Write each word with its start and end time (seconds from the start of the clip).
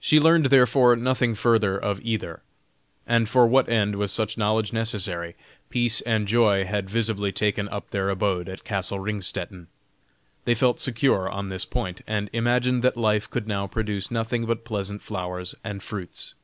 She 0.00 0.18
learned 0.18 0.46
therefore 0.46 0.96
nothing 0.96 1.36
further 1.36 1.78
of 1.78 2.00
either; 2.02 2.42
and 3.06 3.28
for 3.28 3.46
what 3.46 3.68
end 3.68 3.94
was 3.94 4.10
such 4.10 4.36
knowledge 4.36 4.72
necessary? 4.72 5.36
Peace 5.70 6.00
and 6.00 6.26
joy 6.26 6.64
had 6.64 6.90
visibly 6.90 7.30
taken 7.30 7.68
up 7.68 7.90
their 7.90 8.08
abode 8.10 8.48
at 8.48 8.64
castle 8.64 8.98
Ringstetten. 8.98 9.68
They 10.44 10.54
felt 10.54 10.80
secure 10.80 11.28
on 11.30 11.50
this 11.50 11.66
point, 11.66 12.00
and 12.04 12.28
imagined 12.32 12.82
that 12.82 12.96
life 12.96 13.30
could 13.30 13.46
now 13.46 13.68
produce 13.68 14.10
nothing 14.10 14.44
but 14.44 14.64
pleasant 14.64 15.02
flowers 15.02 15.54
and 15.62 15.80
fruits. 15.84 16.34